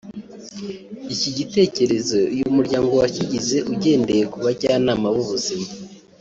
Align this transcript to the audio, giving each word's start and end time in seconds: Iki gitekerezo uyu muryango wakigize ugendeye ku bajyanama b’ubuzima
Iki 1.13 1.29
gitekerezo 1.37 2.15
uyu 2.33 2.45
muryango 2.55 2.91
wakigize 3.01 3.57
ugendeye 3.73 4.23
ku 4.31 4.37
bajyanama 4.45 5.07
b’ubuzima 5.15 5.67